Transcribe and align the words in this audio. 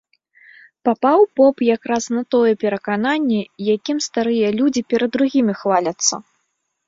Папаў 0.87 1.21
поп 1.39 1.57
якраз 1.65 2.03
на 2.15 2.23
тое 2.35 2.53
перакананне, 2.63 3.41
якім 3.75 3.97
старыя 4.07 4.47
людзі 4.61 4.81
перад 4.95 5.09
другімі 5.19 5.53
хваляцца. 5.63 6.13